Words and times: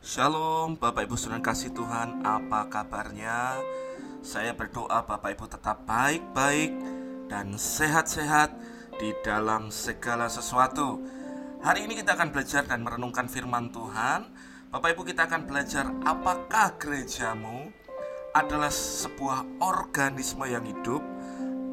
Shalom 0.00 0.80
Bapak 0.80 1.04
Ibu 1.04 1.12
Saudara 1.12 1.44
kasih 1.44 1.76
Tuhan 1.76 2.24
Apa 2.24 2.72
kabarnya? 2.72 3.60
Saya 4.24 4.56
berdoa 4.56 5.04
Bapak 5.04 5.36
Ibu 5.36 5.44
tetap 5.44 5.84
baik-baik 5.84 6.72
Dan 7.28 7.60
sehat-sehat 7.60 8.48
Di 8.96 9.12
dalam 9.20 9.68
segala 9.68 10.32
sesuatu. 10.32 11.04
Hari 11.60 11.84
ini 11.84 12.00
kita 12.00 12.16
akan 12.16 12.32
belajar 12.32 12.64
dan 12.64 12.80
merenungkan 12.80 13.28
firman 13.28 13.68
Tuhan. 13.76 14.24
Bapak 14.72 14.96
Ibu 14.96 15.04
kita 15.04 15.28
akan 15.28 15.44
belajar 15.44 15.92
Apakah 16.08 16.80
gerejamu 16.80 17.68
Adalah 18.32 18.72
sebuah 18.72 19.60
organisme 19.60 20.48
yang 20.48 20.64
hidup 20.64 21.04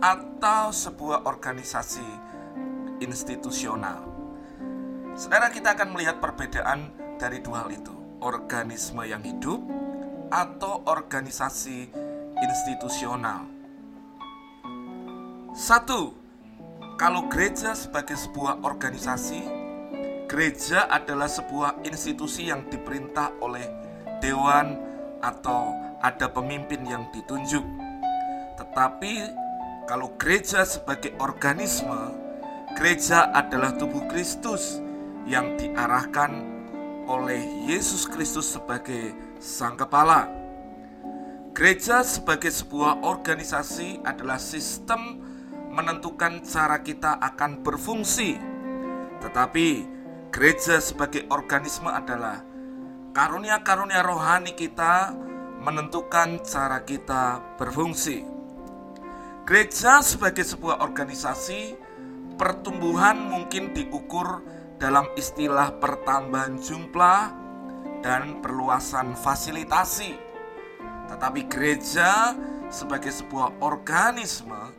Atau 0.03 0.75
sebuah 0.75 1.23
organisasi 1.23 2.03
institusional. 2.99 4.03
Saudara 5.15 5.47
kita 5.47 5.79
akan 5.79 5.95
melihat 5.95 6.19
perbedaan 6.19 6.91
dari 7.15 7.39
dua 7.39 7.63
hal 7.63 7.71
itu 7.71 7.96
Organisme 8.17 9.05
yang 9.05 9.21
hidup 9.21 9.61
atau 10.33 10.81
organisasi 10.89 11.87
institusional. 12.37 13.45
Satu, 15.53 16.13
kalau 16.97 17.29
gereja 17.29 17.77
sebagai 17.77 18.17
sebuah 18.17 18.61
organisasi 18.65 19.57
Gereja 20.27 20.91
adalah 20.91 21.31
sebuah 21.31 21.87
institusi 21.87 22.51
yang 22.51 22.67
diperintah 22.67 23.31
oleh 23.39 23.63
dewan 24.19 24.75
atau 25.23 25.71
ada 26.03 26.27
pemimpin 26.27 26.83
yang 26.83 27.07
ditunjuk. 27.15 27.63
Tetapi 28.59 29.13
kalau 29.87 30.11
gereja 30.19 30.67
sebagai 30.67 31.15
organisme 31.23 32.11
Gereja 32.75 33.31
adalah 33.31 33.73
tubuh 33.73 34.03
Kristus 34.05 34.83
yang 35.25 35.55
diarahkan 35.55 36.56
oleh 37.07 37.63
Yesus 37.63 38.03
Kristus 38.03 38.51
sebagai 38.51 39.15
Sang 39.39 39.79
Kepala. 39.79 40.27
Gereja 41.55 42.03
sebagai 42.05 42.51
sebuah 42.53 43.01
organisasi 43.01 44.03
adalah 44.05 44.37
sistem 44.37 45.23
menentukan 45.73 46.43
cara 46.45 46.83
kita 46.83 47.17
akan 47.17 47.63
berfungsi. 47.65 48.37
Tetapi 49.23 49.67
gereja 50.29 50.77
sebagai 50.77 51.25
organisme 51.33 51.89
adalah 51.89 52.43
karunia-karunia 53.15 54.05
rohani 54.05 54.53
kita 54.53 55.15
menentukan 55.63 56.43
cara 56.45 56.85
kita 56.85 57.41
berfungsi. 57.57 58.21
Gereja 59.47 60.03
sebagai 60.03 60.43
sebuah 60.43 60.83
organisasi, 60.83 61.73
pertumbuhan 62.37 63.17
mungkin 63.31 63.73
diukur 63.73 64.43
dalam 64.77 65.09
istilah 65.17 65.73
pertambahan 65.81 66.61
jumlah 66.61 67.21
dan 68.05 68.39
perluasan 68.45 69.17
fasilitasi. 69.17 70.13
Tetapi 71.09 71.41
gereja 71.49 72.37
sebagai 72.69 73.09
sebuah 73.09 73.57
organisme 73.61 74.73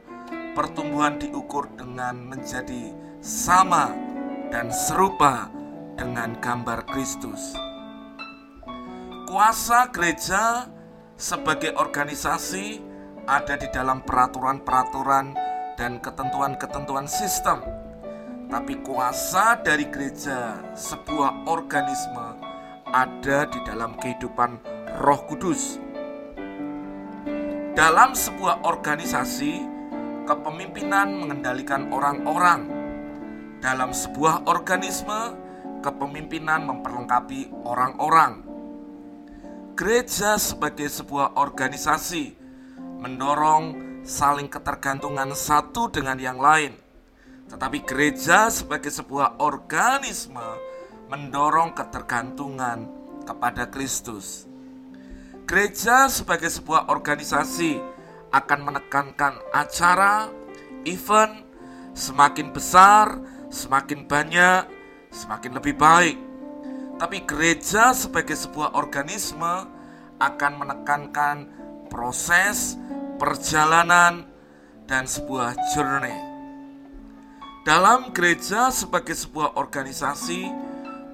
pertumbuhan 0.55 1.19
diukur 1.19 1.67
dengan 1.75 2.19
menjadi 2.31 2.95
sama 3.19 3.91
dan 4.55 4.71
serupa 4.71 5.51
dengan 5.99 6.39
gambar 6.39 6.87
Kristus. 6.89 7.55
Kuasa 9.29 9.91
gereja 9.93 10.71
sebagai 11.19 11.75
organisasi 11.77 12.81
ada 13.29 13.61
di 13.61 13.69
dalam 13.75 14.01
peraturan-peraturan 14.07 15.37
dan 15.77 16.01
ketentuan-ketentuan 16.01 17.05
sistem 17.05 17.61
tapi 18.49 18.81
kuasa 18.81 19.61
dari 19.61 19.85
gereja, 19.93 20.57
sebuah 20.73 21.45
organisme, 21.45 22.41
ada 22.89 23.45
di 23.45 23.61
dalam 23.69 23.93
kehidupan 24.01 24.57
Roh 25.05 25.21
Kudus. 25.29 25.77
Dalam 27.77 28.17
sebuah 28.17 28.65
organisasi, 28.65 29.53
kepemimpinan 30.25 31.13
mengendalikan 31.21 31.93
orang-orang. 31.93 32.73
Dalam 33.61 33.93
sebuah 33.93 34.49
organisme, 34.49 35.37
kepemimpinan 35.85 36.65
memperlengkapi 36.65 37.53
orang-orang. 37.69 38.43
Gereja 39.77 40.41
sebagai 40.41 40.89
sebuah 40.91 41.39
organisasi 41.39 42.35
mendorong 42.99 43.65
saling 44.03 44.51
ketergantungan 44.51 45.37
satu 45.37 45.87
dengan 45.87 46.19
yang 46.19 46.41
lain 46.43 46.88
tetapi 47.49 47.83
gereja 47.83 48.53
sebagai 48.53 48.93
sebuah 48.93 49.41
organisme 49.41 50.45
mendorong 51.09 51.73
ketergantungan 51.73 52.85
kepada 53.25 53.69
Kristus. 53.73 54.45
Gereja 55.49 56.13
sebagai 56.13 56.53
sebuah 56.53 56.93
organisasi 56.93 57.81
akan 58.29 58.61
menekankan 58.69 59.41
acara, 59.57 60.29
event, 60.85 61.49
semakin 61.97 62.53
besar, 62.53 63.17
semakin 63.49 64.05
banyak, 64.05 64.69
semakin 65.09 65.57
lebih 65.57 65.73
baik. 65.81 66.21
Tapi 67.01 67.25
gereja 67.25 67.97
sebagai 67.97 68.37
sebuah 68.37 68.77
organisme 68.77 69.65
akan 70.21 70.53
menekankan 70.61 71.37
proses, 71.89 72.77
perjalanan, 73.17 74.29
dan 74.85 75.09
sebuah 75.09 75.57
journey. 75.73 76.28
Dalam 77.69 78.17
gereja 78.17 78.73
sebagai 78.73 79.13
sebuah 79.13 79.61
organisasi, 79.61 80.49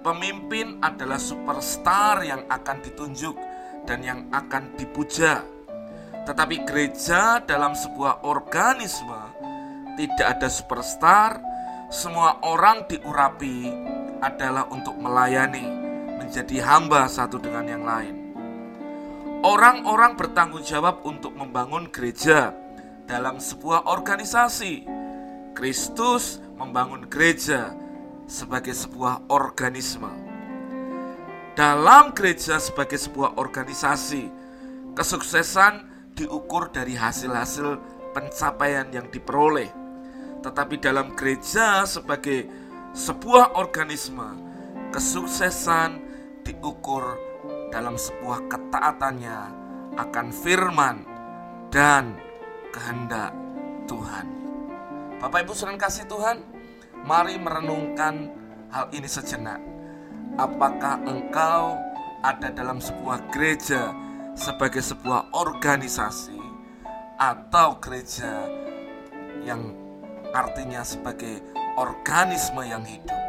pemimpin 0.07 0.79
adalah 0.87 1.19
superstar 1.19 2.23
yang 2.23 2.47
akan 2.47 2.79
ditunjuk 2.79 3.35
dan 3.91 4.07
yang 4.07 4.31
akan 4.31 4.71
dipuja. 4.79 5.43
Tetapi 6.23 6.63
gereja 6.63 7.43
dalam 7.43 7.75
sebuah 7.75 8.23
organisme 8.23 9.19
tidak 9.99 10.39
ada 10.39 10.47
superstar, 10.47 11.43
semua 11.91 12.39
orang 12.47 12.87
diurapi 12.87 13.75
adalah 14.23 14.71
untuk 14.71 14.95
melayani, 14.95 15.67
menjadi 16.23 16.63
hamba 16.71 17.11
satu 17.11 17.43
dengan 17.43 17.67
yang 17.67 17.83
lain. 17.83 18.15
Orang-orang 19.43 20.15
bertanggung 20.15 20.63
jawab 20.63 21.03
untuk 21.03 21.35
membangun 21.35 21.91
gereja 21.91 22.55
dalam 23.11 23.43
sebuah 23.43 23.91
organisasi. 23.91 25.03
Kristus 25.55 26.44
membangun 26.59 27.07
gereja 27.11 27.75
sebagai 28.25 28.73
sebuah 28.73 29.29
organisme. 29.29 30.11
Dalam 31.55 32.11
gereja 32.15 32.59
sebagai 32.59 32.99
sebuah 32.99 33.39
organisasi, 33.39 34.27
kesuksesan 34.99 35.87
diukur 36.19 36.71
dari 36.75 36.99
hasil-hasil 36.99 37.79
pencapaian 38.15 38.91
yang 38.91 39.07
diperoleh. 39.11 39.71
Tetapi 40.43 40.75
dalam 40.83 41.15
gereja 41.15 41.87
sebagai 41.87 42.47
sebuah 42.95 43.59
organisme, 43.59 44.27
kesuksesan 44.91 46.03
diukur 46.47 47.19
dalam 47.71 47.99
sebuah 47.99 48.47
ketaatannya 48.51 49.39
akan 49.95 50.27
firman 50.31 50.97
dan 51.71 52.15
kehendak 52.71 53.35
Tuhan. 53.87 54.44
Bapak 55.23 55.47
Ibu 55.47 55.53
saudara 55.55 55.79
kasih 55.79 56.11
Tuhan, 56.11 56.43
mari 57.07 57.39
merenungkan 57.39 58.35
hal 58.75 58.91
ini 58.91 59.07
sejenak. 59.07 59.63
Apakah 60.35 60.99
engkau 61.07 61.79
ada 62.27 62.51
dalam 62.51 62.83
sebuah 62.83 63.31
gereja 63.31 63.95
sebagai 64.35 64.83
sebuah 64.83 65.31
organisasi 65.31 66.41
atau 67.23 67.79
gereja 67.79 68.51
yang 69.47 69.71
artinya 70.35 70.83
sebagai 70.83 71.39
organisme 71.79 72.67
yang 72.67 72.83
hidup? 72.83 73.23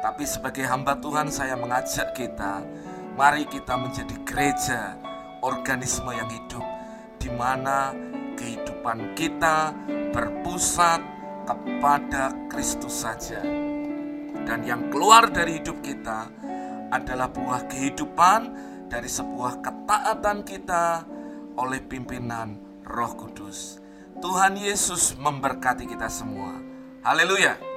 Tapi 0.00 0.24
sebagai 0.26 0.66
hamba 0.66 0.98
Tuhan 0.98 1.30
saya 1.30 1.54
mengajak 1.54 2.16
kita, 2.18 2.66
mari 3.14 3.46
kita 3.46 3.78
menjadi 3.78 4.16
gereja, 4.26 4.98
organisme 5.46 6.10
yang 6.10 6.26
hidup 6.26 6.64
di 7.20 7.30
mana 7.30 7.92
kehidupan 8.40 9.12
kita 9.12 9.76
berpusat 10.16 11.04
kepada 11.44 12.32
Kristus 12.48 13.04
saja. 13.04 13.44
Dan 14.48 14.64
yang 14.64 14.88
keluar 14.88 15.28
dari 15.28 15.60
hidup 15.60 15.84
kita 15.84 16.32
adalah 16.88 17.28
buah 17.28 17.68
kehidupan 17.68 18.40
dari 18.88 19.06
sebuah 19.06 19.60
ketaatan 19.60 20.42
kita 20.42 21.04
oleh 21.60 21.84
pimpinan 21.84 22.56
Roh 22.88 23.12
Kudus. 23.14 23.78
Tuhan 24.18 24.56
Yesus 24.56 25.14
memberkati 25.20 25.84
kita 25.86 26.08
semua. 26.08 26.56
Haleluya! 27.04 27.69